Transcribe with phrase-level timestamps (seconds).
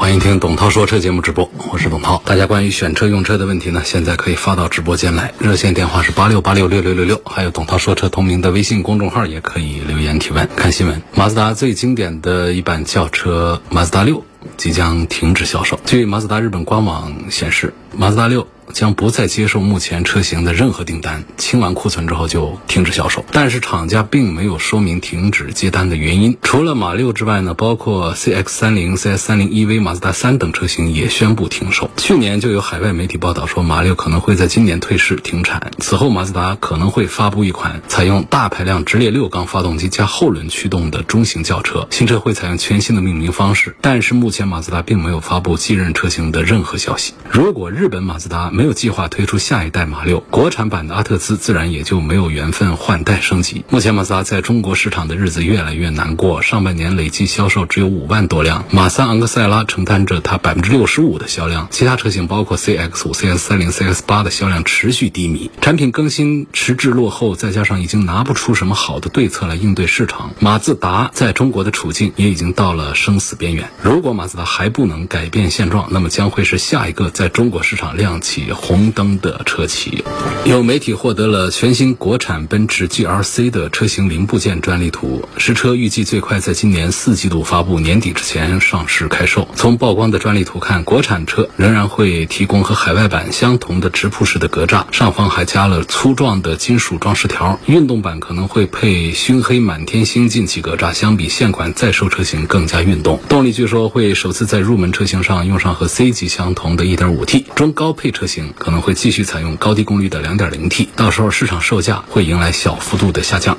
[0.00, 2.22] 欢迎听董涛说车节目直播，我是董涛。
[2.24, 10.48] 大家关于选车用车的问题呢，现在可以发到直播间来，热线电话是八六八六六六六六，还有董涛说车同名的微信公众号也可以留言提问。
[10.56, 14.24] 看新闻，马自达最经典的一版轿车马自达六
[14.56, 15.78] 即将停止销售。
[15.84, 18.48] 据马自达日本官网显示，马自达六。
[18.72, 23.24] 将不再接受目前车型的任何订单，清完库存之后就停止销售。
[23.32, 26.36] 但是厂家并没有说明停止接单的原因。
[26.42, 31.90] 除了马六之外呢，包括 CX 三零、CS 三零 EV、马自达三等车型也宣布停售。
[31.96, 35.70] 去年就有海外媒体报道说，马六可能会在今年退市停产。
[35.78, 41.86] 此后，马自达可能会发布一款采用大排量直列六缸发动机加后轮驱动的中型轿车。
[41.90, 47.14] 新车会采用全新的命名方式，但是目前马自达并没有发布继任车型的任何消息。
[47.30, 53.64] 如果日本马自达没没有计划推出下一代马六，国产版的阿特兹自然也就没有缘分换代升级。
[53.70, 73.70] 目前马自达在中国市场的日子越来越难过，上半年累计销售只有五万多辆，马三昂克赛拉承担着它百分之六十五的销量，其他车型包括 CX 五、CS 三零、CS 八的销量持续低迷，产品更新迟滞落后，再加上已经拿不出什么好的对策来应对市场，马自达在中国的处境也已经到了生死边缘。
[73.80, 78.90] 如果马自达还不能改变现状，那么将会是下一个在中国市场亮起红。
[78.92, 80.02] 灯的车企，
[80.44, 89.46] 有媒体获得了全新国产奔驰 GLC 的车型零部件专利图，实车预计最快在今年四季度发布，年底之前上市开售。
[89.54, 97.60] 从曝光的专利图看，国产车仍然会提供和海外版相同的直瀑式的格栅，上方还加了粗壮的金属装饰条。
[97.66, 103.20] 运动版可能会配熏黑满天星进气格栅，相比现款在售车型更加运动。
[103.28, 108.80] 动力据说会首次在入门车型上用上和 C 级相同的 1.5T，中高配车型可能。
[108.80, 113.58] 会继续采用高低功率的 2.0T，到时候市场售价会迎来小幅度的下降。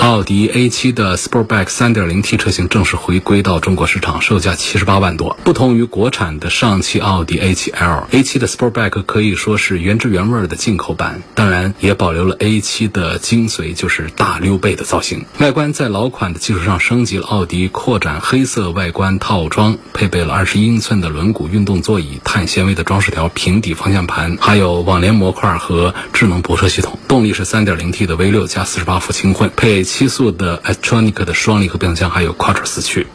[0.00, 5.36] 奥迪 A7 的 Sportback 3.0T 车型正式回归到中国市场，售价七十八万多。
[5.42, 15.24] 不同于国产的上汽奥迪 A7L，A7 的 Sportback 可以说是原汁原味的进口版，当然也保留了 A7 的精髓，就是大溜背的造型。
[15.38, 26.98] 外观在老款的基础上升级了，奥迪扩展黑色外观套装，配备了二十英寸的轮毂、运动座椅、碳纤维的装饰条、平底方向盘，还有网联模块和智能泊车系统。
[27.08, 29.85] 动力是 3.0T 的 V6 加四十八伏轻混，配。
[29.86, 33.06] 七速的 a s t r o n i c 的双离合变速箱，还有 Quattro 四驱。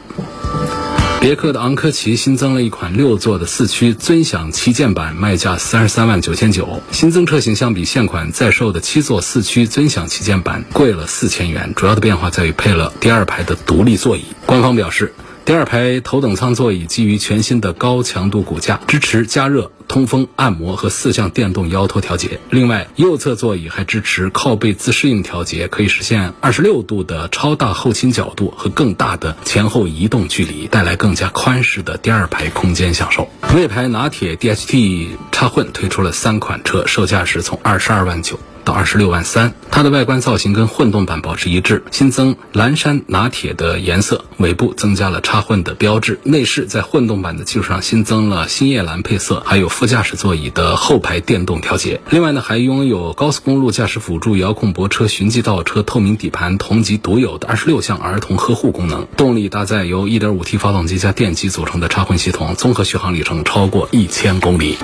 [1.19, 6.81] 别克的昂科旗新增了一款六座的四驱尊享旗舰版，卖价三十三万九千九。
[6.91, 14.23] 新增车型相比现款在售的七座四驱尊享旗舰版贵了四千元，主要的变化在于配了第二排的独立座椅。
[14.47, 15.13] 官方表示。
[15.43, 22.39] 第二排头等舱座椅基于全新的高强度骨架，支持加热、通风、按摩和四项电动腰托调节。
[22.49, 33.27] 另外，右侧座椅还支持靠背自适应调节，可以实现二十六度的超大后倾角度和更大的前后移动距离，带来更加宽适的第二排空间享受。
[33.53, 38.39] 魏牌拿铁 DHT 插混推出了三款车，售价是从二十二万九。
[38.63, 46.19] 到二十六万三，它的外观造型跟混动版保持一致，新增蓝山拿铁的颜色，尾部增加了插混的标志。
[46.23, 52.01] 内饰在混动版的基础上新增了星夜蓝配色，还有副驾驶座椅的后排电动调节。
[52.09, 59.07] 另外呢，还拥有高速公路驾驶辅助、遥控泊车、循迹倒车、透明底盘，同级独有的二十六项儿童呵护功能。
[59.17, 64.77] 动力搭载由 1.5T 发动机加电机组成的插混系统，综合续航里程超过一千公里。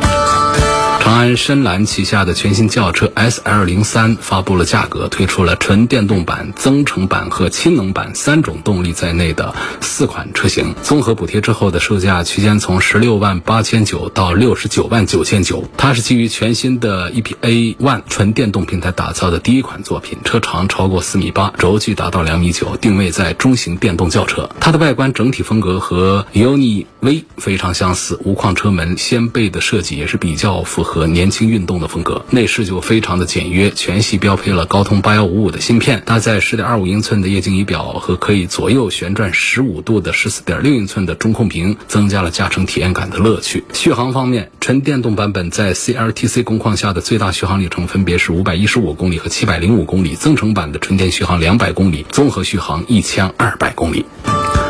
[1.00, 15.64] 长安深蓝旗下的全新轿车 S L 零三发布了价格，推出了纯电动版、增程版和氢能版三种动力在内的四款车型，综合补贴之后的售价区间从十六万八千九到六十九万九千九。
[15.78, 24.50] 它是基于全新的 E P A One 纯电动平台打造的第一款作品，车长超过四米八，轴距达到两米九，定位在中型电动轿车。
[24.60, 30.87] 它的外观整体风格和 UNI V 非常相似，无框车门、掀背的设计也是比较符合。
[30.88, 43.66] 和年轻运动的风格，内饰就非常的简约，全系标配了高通八幺五五的芯片，搭载十点二五英寸的液晶仪表和可以左右旋转十五度的十四点六英寸的中控屏，增加了驾乘体验感的乐趣。
[43.74, 54.06] 续航方面，纯电动版本在 CLTC 工况下的最大续航里程分别是五百一十五公里和七百零五公里，增程版的纯电续航两百公里，综合续航一千二百公里。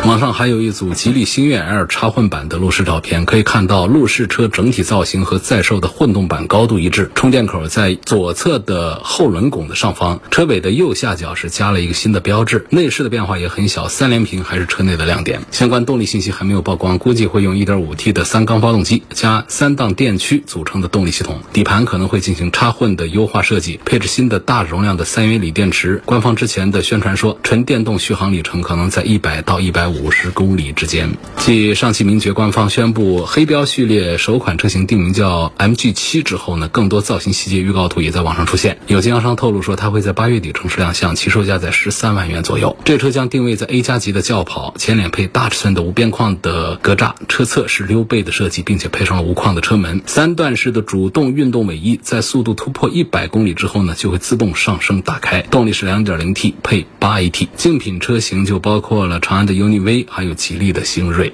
[0.07, 12.65] 网上还有一组吉利星越 L 插混版的路试照片，可以看到路试车整体造型和在售的混动版高度一致，充电口在左侧的后轮拱的上方，车尾的右下角是加了一个新的标志。
[12.69, 15.41] 内饰的变化也很小，三连屏还是车内的亮点。
[15.51, 26.01] 相关动力信息还没有曝光，估计会用 1.5T 的三缸发动机加三档电驱组成的动力系统，底盘可能会进行插混的优化设计，配置新的大容量的三元锂电池。
[26.05, 31.09] 官方之前的宣传说，纯电动续航里程可能在一百到一百五五十公里之间。
[31.37, 38.79] 继上汽名爵官方宣布黑标序列首款车型定名叫 MG7 之后呢，更多造型细节预告图也在网上出现。
[38.87, 42.75] 有经销商透露说，它会在八月底正式亮相，其售价在十三万元左右。
[42.83, 50.01] 这车将定位在 A 加级的轿跑，前脸配大尺寸的无边框的格栅，车侧是溜背的设计，并且配上了无框的车门。
[50.05, 55.41] 三段式的主动运动尾翼，在速度突破一百公里之后呢，就会自动上升打开。
[55.43, 57.47] 动力是两点零 T 配八 AT。
[57.55, 61.31] 竞品车型就包括了长安的 UNI 还有吉利的星瑞。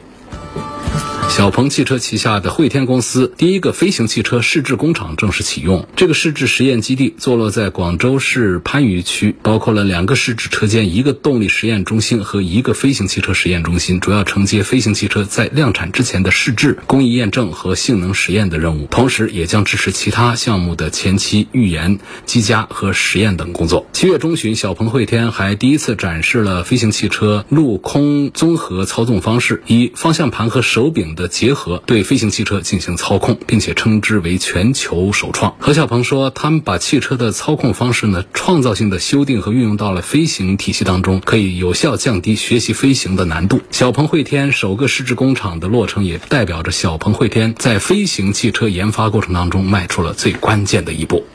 [1.29, 5.87] 小鹏汽车旗下的汇天公司第一个飞行汽车试制工厂正式启用。
[5.95, 23.87] 这个试制实验基地坐落在广州市番禺区，包括了两个试制车间、一个动力实验中心和一个飞行汽车实验中心，主要承接飞行汽车在量产之前的试制、工艺验证和性能实验的任务，同时也将支持其他项目的前期预研、机加和实验等工作。
[23.91, 35.55] 七月中旬，小鹏汇天还第一次展示了飞行汽车陆空综合操纵方式，以方向盘和手柄的结合对飞行汽车进行操控，并且称之为全球首创。
[35.59, 43.61] 何小鹏说，他们把汽车的操控方式呢，创造性的修订和运用到了飞行体系当中，可以有效降低学习飞行的难度。
[43.71, 51.25] 小鹏汇天首个试制工厂的落成，也代表着小鹏汇天在飞行汽车研发过程当中迈出了最关键的一步。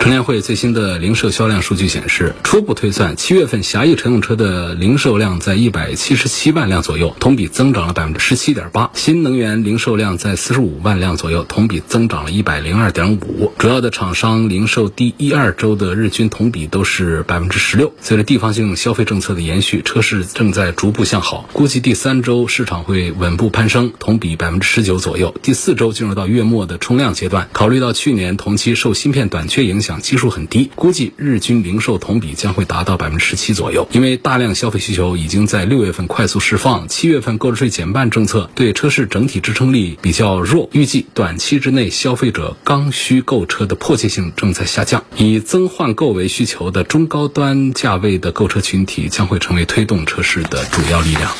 [0.00, 13.52] 乘联会最新的零售销量数据显示，初步推算，七月份狭义乘用车的零售量在一百七十七万辆左右，同比增长了百分之十七点八；新能源零售量在四十五万辆左右，同比增长了一百零二点五。
[13.58, 17.92] 主要的厂商零售第一二周的日均同比都是百分之十六。
[18.00, 25.36] 随着地方性消费政策的延续，车市正在逐步向好，估计第三周市场会稳步攀升，同比百分之十九左右。
[25.42, 29.89] 第四周进入到月末的冲量阶段，考虑到去年同期受芯片短缺影响。
[29.98, 33.88] 基数很低，估计日均零售同比将会达到百分之十七左右。
[33.92, 51.32] 因为大量消费需求已经在六月份快速释放，七月份购置税减半政策对车市整体支撑力比较弱，预计短期之内消费者刚需购车的迫切性正在下降，以增换购为需求的中高端价位的购车群体将会成为推动车市的主要力量。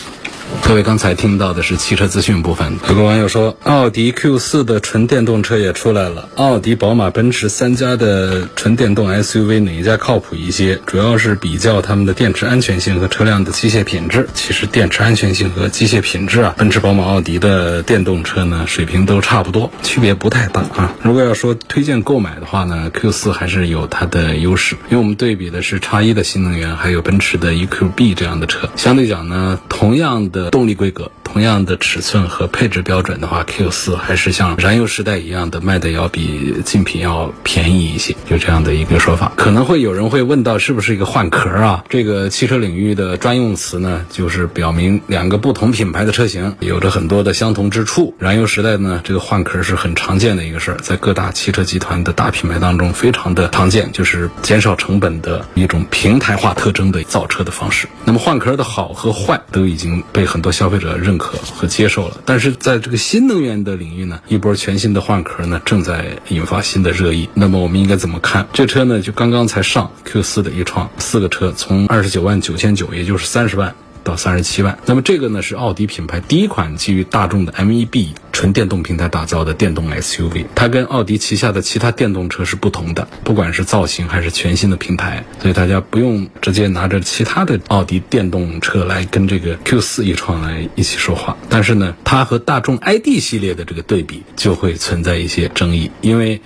[0.63, 2.79] 各位刚才听到的是汽车资讯部分。
[2.89, 6.29] 有个网友说，奥迪 Q4 的纯电动车也出来了。
[6.37, 10.79] 奥迪、宝马、奔驰三家的纯电动 SUV 哪一家靠谱一些？
[10.87, 14.29] 主要是比较它们的电池安全性和车辆的机械品质。
[14.33, 20.95] 其实电池安全性和机械品质啊，奔驰、宝马、奥迪的电动车呢，水平都差不多，区别不太大啊。
[21.03, 30.40] 如果要说推荐购买的话呢，Q4 还是有它的优势，因为我们对比的是叉一的新能源，还有奔驰的 EQB 这样的车，相对讲呢，同样的。
[30.49, 31.11] 动力规格。
[31.33, 39.33] 同样的尺寸和配置标准的话，Q4 还是像燃油时代一样的卖的要比竞品要便宜一些，就这样的一个说法。
[39.37, 41.85] 可能会有人会问到，是不是一个换壳啊？
[41.89, 48.13] 这个汽车领域的专用词呢，就是表明两个不同品牌的车型有着很多的相同之处。
[48.19, 57.87] 燃油时代呢，这个换壳是很常见的一个事儿，在各大汽车集团的大品牌当中非常的常见，就是减少成本的一种平台化特征的造车的方式。
[58.05, 67.29] 那么换壳的好和坏都已经被很多消费者认可和接受了，但是在这个新能源的领域呢，一波全新的换壳呢正在引发新的热议。
[67.35, 69.01] 那么我们应该怎么看这车呢？
[69.03, 73.75] 就刚刚才上 Q 四的一创，四个车从二十九万九千九，也就是三十万。
[74.03, 91.37] 到三十七万，那么这个呢是奥迪品牌第一款基于大众的 MEB 纯电动平台打造的电动 SUV，它跟奥迪旗下的其他电动车是不同的，不管是造型还是全新的平台，所以大家不用直接拿着其他的奥迪电动车来跟这个 Q4 一创来一起说话。
[91.49, 96.41] 但是呢，它和大众 ID 系列的这个对比就会存在一些争议，因为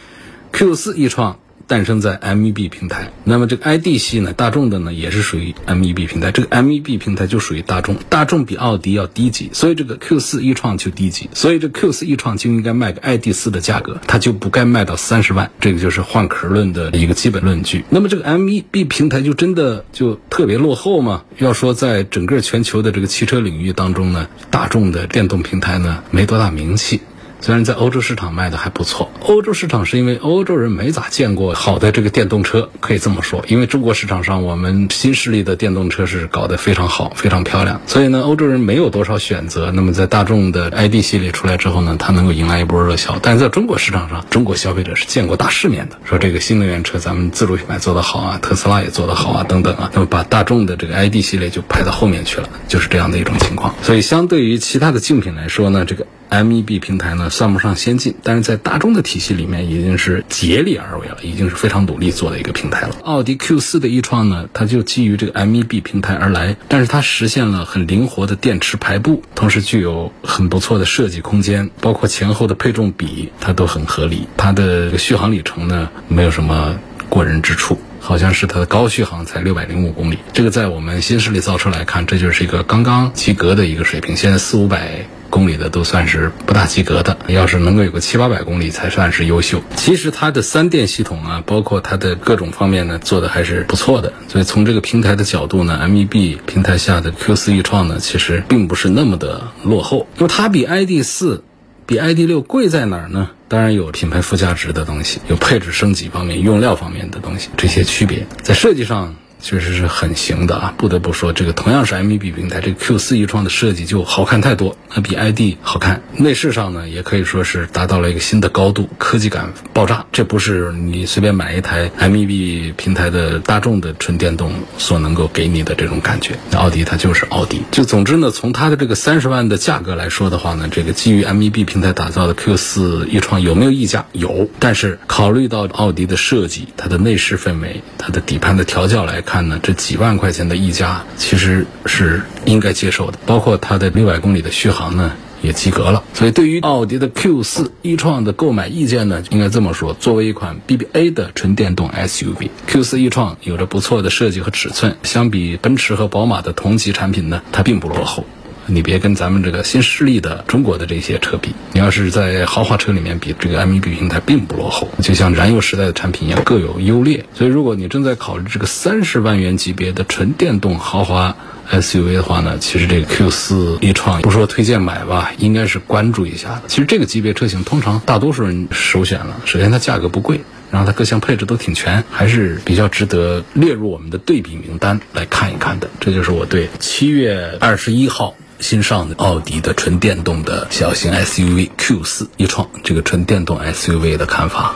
[0.53, 1.39] Q4 一创。
[1.67, 13.29] 诞生在 MEB 平台，那么这个 ID 系呢，大众的呢也是属于 MEB 平台，这个 MEB 平台就属于大众，大众比奥迪要低级，所以这个 Q4 e 创就低级，所以这 Q4 e 创就应该卖个 ID
[13.33, 17.85] 四的价格，它就不该卖到三十万，这个就是换壳论的一个基本论据。
[17.89, 21.25] 那么这个 MEB 平台就真的就特别落后吗？
[21.39, 27.01] 要说在整个全球的这个汽车领域当中呢，大众的电动平台呢没多大名气。
[27.45, 33.45] 虽然在欧洲市场卖的还不错，欧洲市场是因为欧洲人没咋见过好的这个电动车，可以这么说。
[33.49, 39.71] 因为中国市场上我们新势力的电动车是搞得非常好、非常漂亮，所以呢，欧洲人没有多少选择。
[39.73, 43.19] 那么在大众的 ID 系列出来之后呢，它能够迎来一波热销。
[43.21, 53.75] 但是在中国市场上，中国消费者是见过大世面的，说这个新能源车咱们自主品牌做得好啊，特斯拉也做得好啊，等等啊，那么把大众的这个 ID 系列就排到后面去了，就是这样的一种情况。
[53.83, 56.07] 所以相对于其他的竞品来说呢，这个。
[56.31, 62.95] MEB 平台呢算不上先进，但是在大众的体系里面已经是竭力而为了，已经是非常努力做的一个平台了。
[63.03, 74.29] 奥迪 Q4 的 e 创呢，它就基于这个 MEB 平台而来，但是它实现了很灵活的电池排布，同时具有很不错的设计空间，包括前后的配重比它都很合理。
[74.37, 84.17] 它的续航里程呢没有什么过人之处，好像是它的高续航才六百零五公里，这个在我们新势力造车来看，这就是一个刚刚及格的一个水平。
[84.17, 85.05] 现在四五百。
[85.35, 89.61] 公里的都算是不大及格的，要是能够有个七八百公里才算是优秀。
[89.75, 94.13] 其实它的三电系统啊，包括它的各种方面呢，做的还是不错的。
[94.29, 100.07] 所以从这个平台的角度呢，MEB 平台下的 Q4 e 创呢，其实并不是那么的落后。
[100.17, 101.41] 那么它比 ID.4、
[101.85, 103.31] 比 ID.6 贵在哪儿呢？
[103.49, 109.17] 当然有品牌附加值的东西，有配置升级方面、用料方面的东西，这些区别在设计上。
[109.45, 110.75] 确实是很行的啊！
[110.79, 116.01] 不得不说，这个同样是 MEB 平台，这个 Q4 e 创的设计就好看太多，那比 ID 好看。
[116.17, 120.07] 内饰上呢，也可以说是达到了一个新的高度，科技感爆炸。
[120.13, 126.39] 这不是你随便买一台 MEB 平台的大众的纯电动所能够给你的这种感觉。
[126.55, 127.61] 奥迪它就是奥迪。
[127.71, 134.07] 就总之呢，从它的这个三十万的价格来说的话呢，这个基于 MEB 平台打造的 Q4 e 创有没有溢价？
[134.13, 134.49] 有。
[134.59, 139.34] 但是考虑到奥迪的设计、它的内饰氛围、它的底盘的调教来看。
[139.35, 145.11] 看呢，这几万块钱的溢价其实是应该接受的，包括它的六百公里的续航呢
[145.43, 146.05] 也及格了。
[146.15, 158.25] 所以对于奥迪的 Q 四 e 创的购买意见呢，应该这么说：作为一款 BBA 的纯电动 SUV，Q 四 e 创有着不错的设计和尺寸，相比奔驰和宝马的同级产品呢，它并不落后。
[158.67, 167.25] 你别跟咱们这个新势力的中国的这些车比，你要是在豪华车里面比，这个 MEB 平台并不落后，就像燃油时代的产品一样，各有优劣。
[167.35, 171.37] 所以，如果你正在考虑这个三十万元级别的纯电动豪华
[171.71, 176.63] SUV 的话呢，其实这个 Q4 e 创不说推荐买吧，应该是关注一下的。
[176.67, 180.41] 其实这个级别车型通常大多数人首选了，首先它价格不贵，
[180.71, 185.91] 然后它各项配置都挺全，还是比较值得列入我们的对比名单来看一看的。
[186.01, 188.35] 这就是我对七月二十一号。
[188.61, 194.75] 新上的奥迪的纯电动的小型 SUV Q 四一创，这个纯电动 SUV 的看法。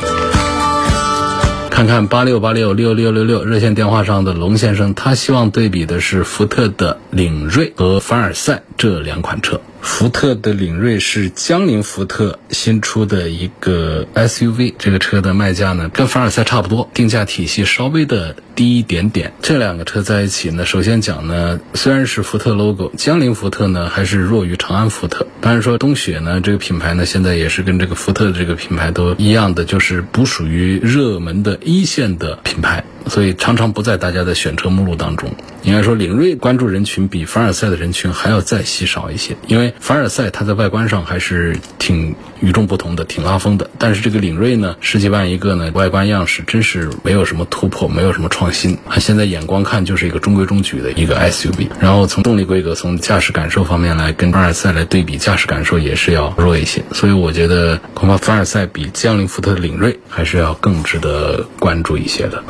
[1.71, 9.61] 看看八六八六六六六六热线电话上的龙先生，他希望对比的是福特的领锐和凡尔赛这两款车。
[9.81, 19.33] 福特的领锐是江铃福特新出的一个 SUV，这个车的卖价呢跟凡尔赛差不多，定价体系稍微的低一点点。
[19.41, 25.27] 这两个车在一起呢，首先讲呢，虽然是福特 logo，江铃福特呢还是弱于长安福特。
[25.41, 32.85] 当然说东雪呢这个品牌呢现在也是跟这个福特这个品牌都一样的，就是不属于热门的一线的品牌。
[33.07, 35.35] 所以常常不在大家的选车目录当中。
[35.69, 39.37] 应该说，领锐关注人群比凡尔赛的人群还要再稀少一些。
[39.49, 43.69] 因为凡尔赛它在外观上还是挺与众不同的，挺拉风的。
[43.77, 48.99] 但是这个领锐呢，十几万一个呢，外观样式真是没有什么突破，没有什么创新啊。
[48.99, 51.69] 现在眼光看就是一个中规中矩的一个 SUV。
[51.79, 56.83] 然后从动力规格、从驾驶感受方面来跟凡尔赛来对比，驾驶感受也是要弱一些。
[56.93, 62.43] 所以我觉得恐怕凡尔赛比江铃福特的领锐还是要更值得关注一些的。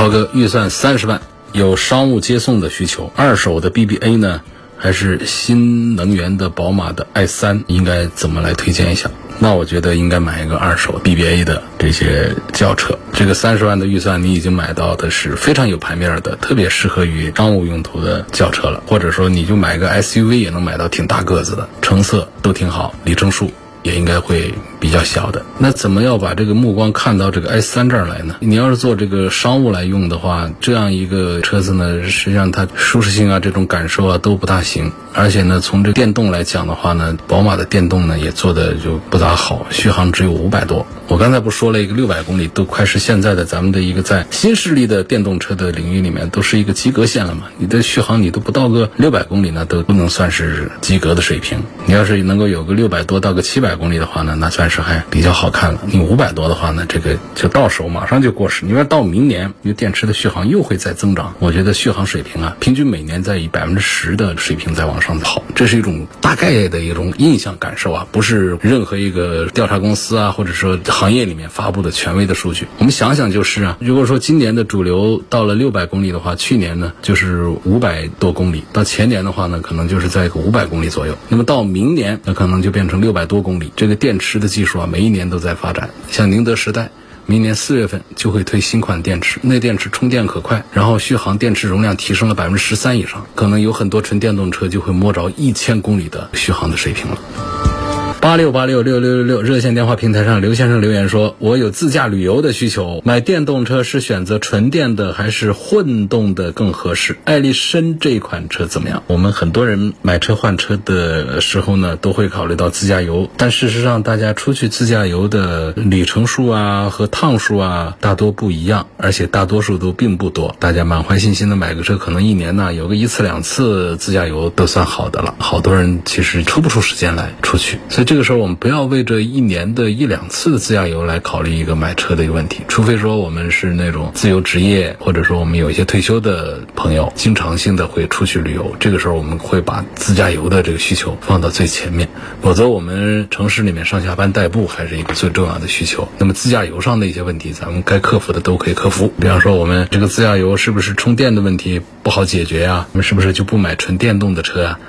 [0.00, 1.20] 涛哥，预算三十万，
[1.52, 4.40] 有商务接送的需求，二手的 BBA 呢，
[4.78, 9.10] 还是新能源的宝马的 i 三，应该怎么来推荐一下？
[9.40, 12.98] 那我觉得应该买一个二手 BBA 的这些轿车。
[13.12, 18.82] 这个三十万的预算，你已经买到的是非常有牌面的，特别适合于商务用途的轿车了。
[18.86, 23.52] 或者说，你就买个 SUV 也能买到挺大个子的，成色都挺好，里程数
[23.82, 24.54] 也应该会。
[24.80, 28.36] 比较小的，那怎么要把这个目光看到这个 i 三这儿来呢？
[28.40, 34.90] 你要是做这个商务来用的话，这样一个车子呢，实际上它舒适性啊，这种感受啊都不大行。
[35.12, 40.86] 而且呢，从这电动来讲的话呢，宝马的电动呢也做的就不咋好，续航只有五百多。
[41.08, 47.42] 我刚才不说了一个六百公里，都快是现在的咱们的一个在新势力的电动车的领域里面都是一个及格线了嘛？
[47.58, 51.58] 你的续航你都不到个六百公里呢，都不能算是及格的水平。
[51.84, 54.69] 你要是能够有个六百多到个七百公里的话呢，那算。
[54.70, 55.80] 是还比较好看了。
[55.86, 58.64] 你五百多的话呢，这个就到手马上就过时。
[58.64, 72.66] 你说到明年，因为电池的续航又会再增长，我觉得续航水平啊，平均每年在以百分之十的水平在往上跑，这是一种大概的一种印象感受啊，不是任何一个调查公司啊，或者说行业里面发布的权威的数据。
[72.78, 81.16] 我们想想就是啊，如果说今年的主流到了六百公里的话，去年呢就是五百多公里，到前年的话呢，可能就是在一个五百公里左右。
[81.28, 83.72] 那么到明年，那可能就变成六百多公里。
[83.76, 85.88] 这个电池的技术啊，每一年都在发展。
[86.10, 86.90] 像宁德时代，
[87.24, 97.89] 明年四月份就会推新款电池，那电池充电可快，然后续航电池容量提升了百分之十三以上，可能有很多纯电动车就会摸着一千公里的续航的水平了。
[98.20, 107.16] 八六八六六六六六热线电话平台上，刘先生留言说：“我有自驾旅游的需求，买电动车是选择纯电的还是混动的更合适？
[107.24, 120.54] 艾力绅这款车怎么样？”我们很多人买车换车的时候呢，都会考虑到自驾游，但事实上，大家出去自驾游的里程数啊和趟数啊，大多不一样，而且大多数都并不多。
[120.58, 125.34] 大家满怀信心的买个车，可能一年呢有个一次两次自驾游都算好的了。
[125.38, 128.09] 好多人其实抽不出时间来出去，所以。
[128.10, 138.74] 这个时候，我们不要为这一年的一两次的自驾游来考虑一个买车的一个问题，除非说我们是那种自由职业，或者说我们有一些退休的朋友，经常性的会出去旅游。
[138.80, 142.08] 这个时候，我们会把自驾游的这个需求放到最前面。
[142.42, 146.08] 否则，我们城市里面上下班代步还是一个最重要的需求。
[146.18, 149.12] 那么，自驾游上的一些问题，咱们该克服的都可以克服。
[149.20, 152.88] 比方说，我们这个自驾游是不是充电的问题不好解决呀？
[152.92, 154.80] 我们是不是就不买纯电动的车啊？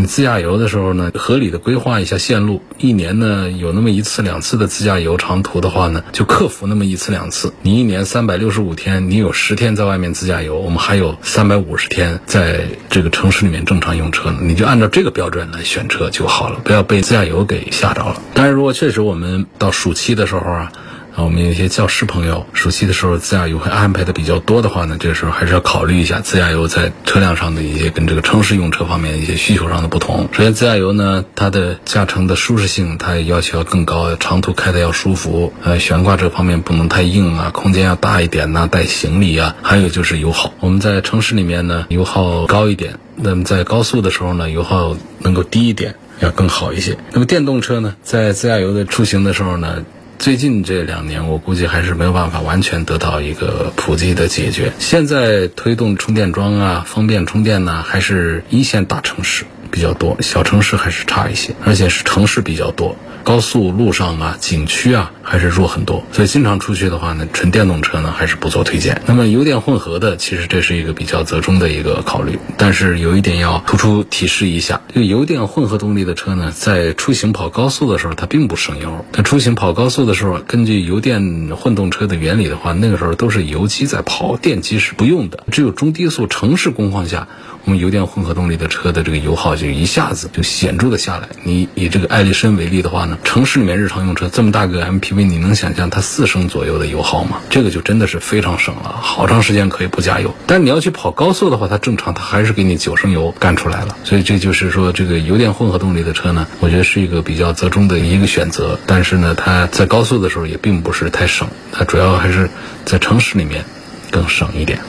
[0.00, 7.52] 你自驾游的时候呢，合理的规划一下线路，一年呢有那么一次两次的自驾游长途的话呢，就克服那么一次两次。
[7.60, 18.22] 你一年三百六十五天，你有十天在外面自驾游，我们还有三百五十天在这个城市里面正常用车呢，你就按照这个标准来选车就好了，不要被自驾游给吓着了。
[18.32, 20.72] 但是，如果确实我们到暑期的时候啊。
[21.14, 30.28] 啊，我们有一些教师朋友，暑期的时候自驾游会安排的比较多的话呢，这个时候还是要考虑一下自驾游在车辆上的一些跟这个城市用车方面一些需求上的不同。
[30.32, 40.52] 首先，自驾游呢，它的驾乘的舒适性，它要求要更高，长途开的要舒服，呃，悬挂这方面不能太硬啊，空间要大一点呐，带行李啊，还有就是油耗。
[40.60, 46.96] 我们在城市里面呢，油耗高一点，那么在高速的时候呢，油耗能够低一点，要更好一些。
[47.12, 49.84] 那么电动车呢，在自驾游的出行的时候呢？
[50.20, 54.70] 最近这两年，我估计还是没有办法完全得到一个普及的解决。
[54.78, 62.96] 现在推动充电桩啊，方便充电呢，还是一线大城市比较多，小城市还是差一些，而且是城市比较多。
[63.22, 66.02] 高速路上啊，景区啊，还是弱很多。
[66.10, 69.02] 所以经常出去的话呢，纯电动车呢还是不做推荐。
[69.04, 72.38] 那么油电混合的，其实这是一个比较折中的一个考虑。
[72.56, 79.04] 但是有一点要突出提示一下，这个油电混合动力的车呢，在出行跑高速的时候，它并不省油。
[79.12, 85.44] 它出行跑高速的时候，根据油电混动车的原理的话，那个时候都是油机在跑，电机是不用的。
[85.50, 87.28] 只有中低速城市工况下，
[87.64, 91.28] 我们油电混合动力的车的这个油耗就一下子就显著的下来。
[91.44, 93.18] 你以这个艾力绅为例的话呢？
[93.22, 97.40] 城市里面日常用车这么大个 MPV，你能想象它四升左右的油耗吗？
[97.50, 100.34] 这个就真的是非常省了，好长时间可以不加油。
[100.46, 103.96] 但你要去跑高速的话，它正常它还是给你九升油干出来了。
[104.04, 108.78] 所以这就是说，这个油电混合动力的车呢，我觉得是一个比较折中的一个选择。
[108.86, 112.48] 但是呢，它在高速的时候也并不是太省，它主要还是
[112.84, 113.64] 在城市里面
[114.10, 114.80] 更省一点。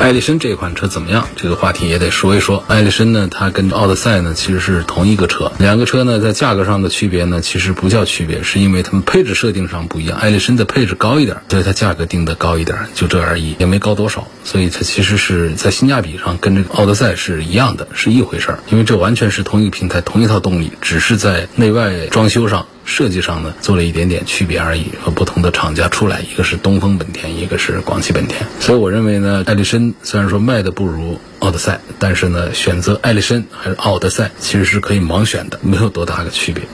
[0.00, 1.28] 艾力绅这款车怎么样？
[1.36, 2.64] 这个话题也得说一说。
[2.68, 10.18] 艾力绅呢，它跟奥德赛呢其实是同一个车，两个车呢在价格上的区别呢其实不叫区别，是因为它们配置设定上不一样。
[10.18, 14.26] 艾力绅的配置高一点，所以它价格定的高一点，就这而已，也没高多少。
[14.42, 18.58] 所以它其实是在性价比上跟这个奥德赛是一样的，是一回事儿。
[18.70, 22.66] 因为这完全是同一个平台，同一套动力，只是在内外装修上。
[22.90, 28.44] 设计上呢，做了一点点区别而已，和不同的厂家出来，一个是东风本田，一个是广汽本田。
[28.58, 36.64] 所以我认为呢，艾力绅虽然说卖的不如奥德赛，但是呢，选择艾力绅还是奥德赛，其实是可以盲选的，没有多大的区别。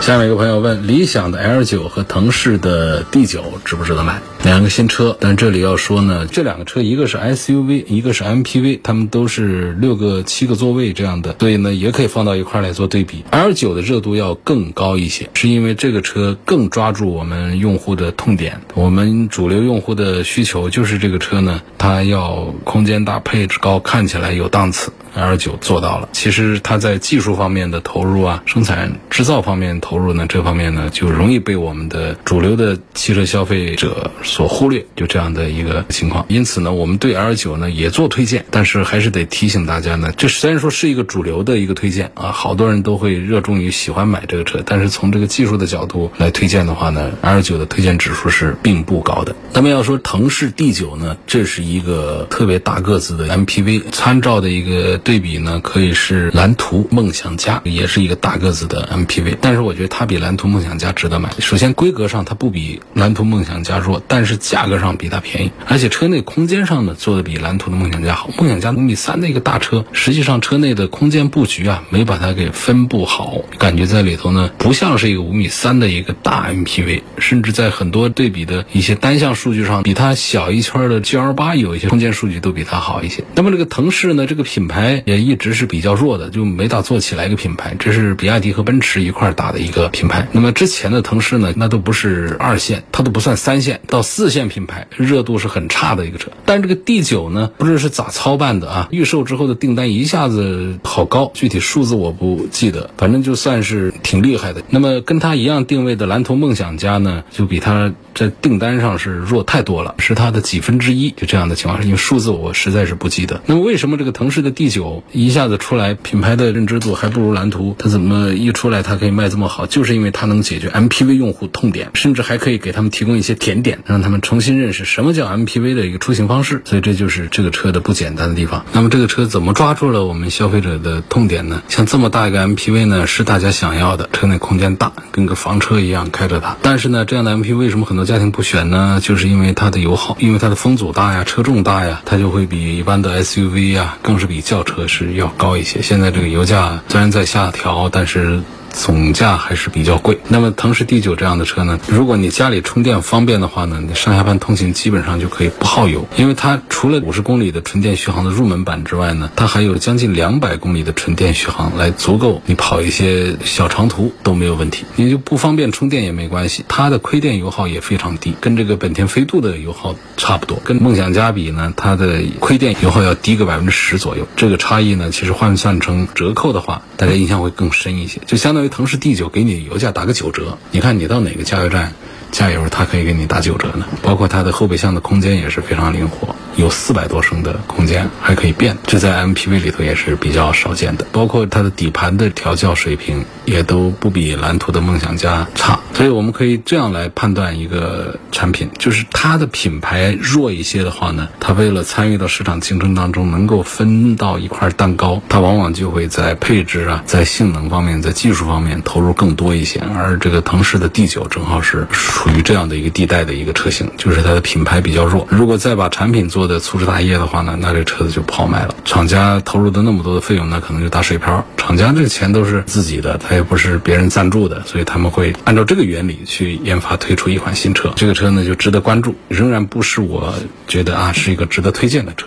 [0.00, 4.18] 下面一个朋友问：理想的 L 九和腾势的 D 九值不值得买？
[4.42, 13.22] 两个新车，但这里要说呢，这两个车一个是 SUV，一个是 MPV，它们都是六个、七个座位这样的，所以呢，也可以放到一块来做对比。
[13.30, 18.60] L 九的热度要更高一些，是因为这个车更抓住我们用户的痛点。
[18.74, 24.92] 我们主流用户的需求就是这个车呢，它要空间大、配置高、看起来有档次。
[25.12, 36.24] L 九做到了，其实它在技术方面的投入啊，生产制造方面投入呢，这方面呢就容易被我们的主流的汽车消费者所忽略，就这样的一个情况。
[36.28, 49.34] 因此呢，我们对 L 九呢也做推荐，但是还是得提醒大家呢，这虽然说是一个主流的一个推荐啊，好多人都会热衷于喜欢买这个车，但是从这个技术的角度来推荐的话呢，L 九的推荐指数是并不高的。
[49.52, 61.30] 那么要说腾势 D 九呢，这是一个特别大个子的 MPV，参照的一个对比呢，可以是蓝图梦想家，也是一个大个子的 MPV，但是我觉得它比蓝图梦想家值得买。
[61.40, 68.28] 首先规格上它不比蓝图梦想家弱，但但是价格上比它便宜，而且车内空间上呢做的比蓝图的梦想家好。
[68.36, 83.24] 梦想家五米三的一个大车，实际上车内的空间布局啊没把它给分布好，感觉在里头呢不像是一个五米三的一个大 MPV，甚至在很多对比的一些单项数据上，比它小一圈的 GL 八有一些空间数据都比它好一些。
[83.34, 90.28] 那么这个腾势呢，这个品牌也一直是比较弱的，就没咋做起来一个品牌，这是比亚迪和奔驰一块打的一个品牌。
[90.32, 96.32] 那么之前的腾势呢，那都不是二线，它都不算三线，到四线品牌热度是很差的一个车。
[96.44, 98.88] 但这个 D 九呢，不知是咋操办的啊？
[98.90, 104.62] 预售之后的订单一下子好高，具体数字我不记得，反正就算是挺厉害的。
[104.68, 113.40] 那么跟它一样定位的蓝图梦想家呢，就比它在订单上是弱太多了，是它的几分之一，就这样的情况，因为数字我实在是不记得。
[113.46, 117.76] 那么为什么这个腾势的 D 九一下子出来，品牌的认知度还不如蓝图？
[117.78, 119.66] 它怎么一出来它可以卖这么好？
[119.66, 126.62] 就是因为它能解决 MPV 用户痛点，甚至还可以给他们提供一些甜点，让让他们重新认识什么叫 MPV 的一个出行方式。
[126.64, 128.64] 所以这就是这个车的不简单的地方。
[128.72, 131.62] 那么这个车怎么抓住了我们消费者的痛点呢？
[131.68, 136.56] 像这么大一个 MPV 呢，是大家想要的，车内空间大，跟个房车一样开着它。
[136.62, 139.00] 但是呢，这样的 MPV 为什么很多家庭不选呢？
[139.02, 145.82] 就是因为它的油耗，因为它的风阻大呀，车重大呀，它就会比一般的 SUV 呀，更是比轿车是要高一些。
[145.82, 148.40] 现在这个油价虽然在下调，但是。
[148.72, 150.18] 总价还是比较贵。
[150.28, 164.84] 那么腾势 D 九这样的车呢，如果你家里充电方便的话呢，你上下班通勤基本上就可以不耗油，因为它除了五十公里的纯电续航的入门版之外呢，它还有将近两百公里的纯电续航，来足够你跑一些小长途都没有问题。
[164.94, 170.58] 你就不方便充电也没关系，它的亏电油耗也非常低，跟这个本田飞度的油耗差不多。
[170.62, 174.28] 跟梦想家比呢，它的亏电油耗要低个百分之十左右。
[174.36, 178.59] 这个差异呢，其实换算成折扣的话，大家印象会更深一些，就相当。
[178.60, 181.92] 为腾势 D 九给你油价打个九折，你看你到哪个加油站
[182.30, 183.86] 加油，它可以给你打九折呢？
[184.02, 186.34] 包括它的后备箱的空间也是非常灵活。
[186.56, 191.06] 有四百多升的空间，还可以变，这在 MPV 里头也是比较少见的。
[191.12, 195.78] 包括它的底盘的调教水平，也都不比蓝图的梦想家差。
[195.94, 209.80] 所以我们可以这样来判断一个产品，就是它的品牌弱一些的话呢，它为了参与到市场竞争当中，能够分到一块蛋糕，它往往就会在配置啊，在性能方面，在技术方面投入更多一些。
[209.94, 211.86] 而这个腾势的 D 九正好是
[212.20, 215.26] 处于这样的一个地带的一个车型，就是它的品牌比较弱。
[215.30, 218.74] 如果再把产品做的粗枝大叶的话呢，那这车子就不好卖了。
[218.84, 221.42] 厂家投入的那么多的费用，那可能就打水漂。
[221.56, 227.90] 厂家这个钱都是自己的，他也不是别人赞助的，所以他们会按照这个原理去研发推出一款新车。
[227.96, 230.34] 这个车呢就值得关注，仍然不是我
[230.68, 232.26] 觉得啊是一个值得推荐的车。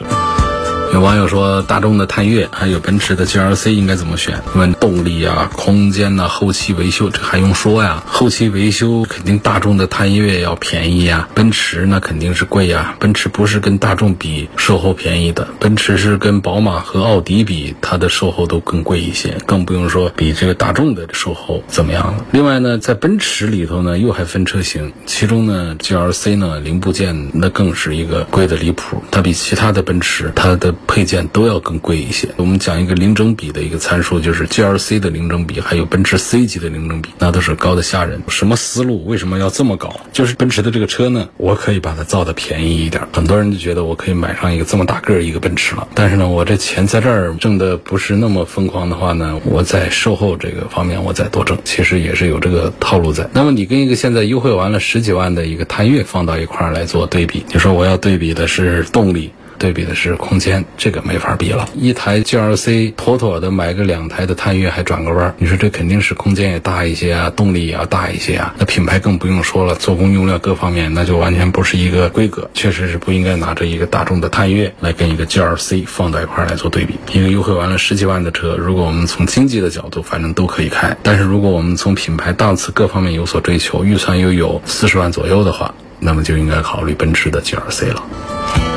[0.94, 4.40] 有网友说，大众的探岳还有奔驰的 GLC 应该怎么选？
[4.54, 8.04] 问动力啊、空间呐、后期维修，这还用说呀？
[8.06, 12.96] 后期维修肯定大众的探岳要便宜呀，奔驰那肯定是贵呀。
[13.00, 22.24] 奔驰不是跟大众比售后便宜的，奔驰是跟宝马和奥迪比，它的售后都更贵一些，更不用说比这个大众的售后怎么样了。
[22.30, 30.72] 另外呢，在奔驰里头呢，又还分车型，其中呢 GLC 呢零部件那更是一个贵的离谱，它比其他的奔驰它的。
[30.88, 32.30] 配件都要更贵一些。
[32.38, 38.22] 我们讲一个零整比的一个参数，就是 GLC 的零整比，还有奔驰 C 级的零整比，那都是高的吓人。
[38.28, 39.06] 什么思路？
[39.06, 40.00] 为什么要这么搞？
[40.12, 43.08] 就是奔驰的这个车呢，我可以把它造的便宜一点。
[43.12, 53.30] 很多人就觉得我可以买上一个这么大个儿一个奔驰了，但是呢，我这钱在这儿挣的不是那么疯狂的话呢，我在售后这个方面我再多挣，其实也是有这个套路在。
[53.34, 59.32] 那么你跟一个现在优惠完了十几万的一个探岳放到一块儿来做对比，你说我要对比的是动力。
[59.58, 61.68] 对比的是空间，这个没法比了。
[61.76, 68.54] 一台 GLC 妥妥的买个两台的探岳还转个弯，你说这肯定是空间也大一些啊，动力也要大一些啊。
[68.58, 76.96] 那品牌更不用说了，做工用料各方面那就完全不是一个规格，确实是不应该拿着一个大众的探岳来跟一个 GLC 放到一块来做对比。
[77.12, 80.96] 一个优惠完了十几万的车，如果我们从经济的角度，反正都可以开。
[81.04, 88.73] 但是如果我们从品牌档次各方面有所追求，预算又有四十万左右的话，那么就应该考虑奔驰的 GLC 了。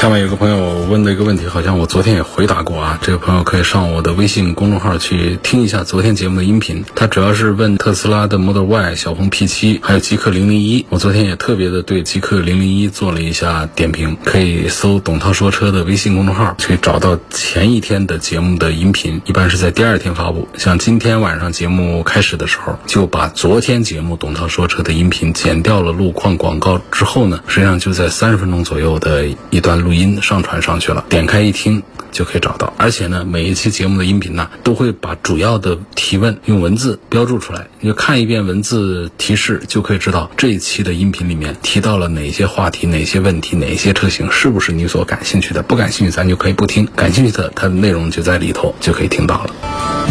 [0.00, 2.98] 下面有个朋友问的一个问题，好像我昨天也回答过啊。
[3.02, 6.82] 这个朋友可以上我的微信公众号去听一下昨天节目的音频。
[6.94, 10.86] 他主要是问特斯拉的 Model Y、小鹏 P7，还有极氪零零一。
[10.88, 20.48] 我昨天也特别的对极氪零零一做了一下点评，可以搜“董涛说车”的微信公众号，去找到前一天的节目的音频，一般是在第二天发布。
[20.56, 29.89] 像今天晚上节目开始的时候，就把昨天节目董涛说车的音频剪掉了路况广告之后呢，实际上就在三十分钟左右的一段路。
[29.90, 32.72] 录音上传上去了，点开一听就可以找到。
[32.76, 45.60] 而且呢，每一期节目的音频呢，都会把主要的提问用文字标注出来，你就看一遍文字提示，就可以知道这一期的音频里面提到了哪些话题、哪些问题、哪些车型是不是你所感兴趣的。
[45.60, 50.09] 不感兴趣，咱就可以不听；感兴趣的，它的内容就在里头，就可以听到了。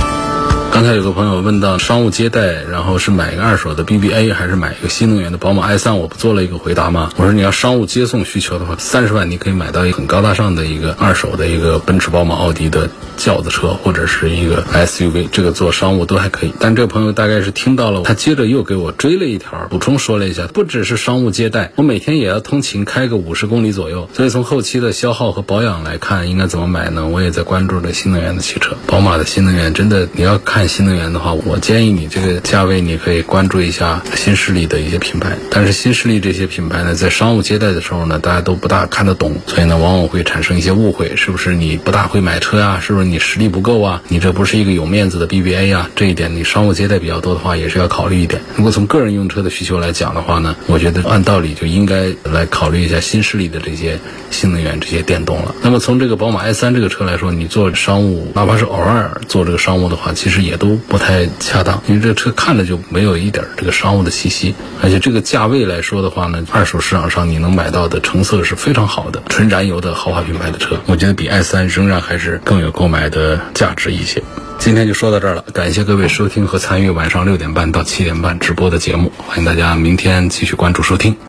[0.71, 5.95] 刚才有个朋友问到商务接待，然后是买一个二手的 BBA 还是买一个新能源的宝马 i3？
[5.95, 7.11] 我不做了一个回答吗？
[7.17, 16.53] 我说你要商务接送需求的话，三十万你可以买到一个很高大上的一个二手的一个奔驰、宝马、奥迪的轿子车或者是一个 SUV，这个做商务都还可以。
[16.59, 27.07] 但这个朋友大概是听到了，他接着又给我追了一条，补充说了一下，不只是商务接待，我每天也要通勤开个五十公里左右，所以从后期的消耗和保养来看，应该怎么买呢？
[27.07, 31.31] 我也在关注着新能源的汽车，宝马的新能源真的，你要看看新能源的话。
[31.31, 35.37] 我建议你这个价位，你可以关注一下新势力的一些品牌。
[35.49, 42.77] 但是新势力这些品牌呢，在商务接待的时候呢，大家都不大看得懂，所以呢，往往会产生一些误会，是不是你不大会买车呀？
[42.81, 44.01] 是不是你实力不够啊？
[44.09, 45.89] 你这不是一个有面子的 BBA 呀？
[45.95, 48.41] 这一点你商务接待比较多的话，也是要考虑一点。
[48.57, 53.97] 如果从个人用车的需求来讲的话呢，我觉得按道理就应该来考虑一下新势力的这些
[54.29, 55.55] 新能源这些电动了。
[55.61, 61.29] 那么从这个宝马 i3 这个车来说，你做商务，哪怕是偶尔做这个商务的话，其实也也都不太。
[61.39, 74.21] 恰当，因为这个车看着就没有一点这个商务的气息，而且这个价位来说的话呢，二手市场上你能买到的成色是非常好的，纯燃油的豪华品牌的车，我觉得比 i 三仍然还是更有购买的价值一些。
[74.57, 81.15] 今天就说到这儿了，感谢各位收听和参与晚上六点半到七点半直播的节目，欢迎大家明天继续关注收听。